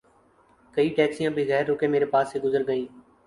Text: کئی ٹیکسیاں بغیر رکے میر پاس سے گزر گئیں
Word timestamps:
کئی 0.73 0.89
ٹیکسیاں 0.97 1.31
بغیر 1.37 1.63
رکے 1.69 1.87
میر 1.91 2.05
پاس 2.13 2.25
سے 2.31 2.37
گزر 2.43 2.61
گئیں 2.67 2.85